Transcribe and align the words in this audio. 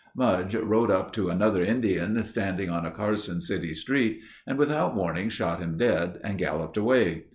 Mudge 0.15 0.55
rode 0.55 0.89
up 0.89 1.13
to 1.13 1.29
another 1.29 1.61
Indian 1.61 2.25
standing 2.25 2.71
on 2.71 2.87
a 2.87 2.89
Carson 2.91 3.39
City 3.39 3.75
street 3.75 4.23
and 4.47 4.57
without 4.57 4.95
warning 4.95 5.29
shot 5.29 5.59
him 5.59 5.77
dead 5.77 6.19
and 6.23 6.39
galloped 6.39 6.75
away. 6.75 7.25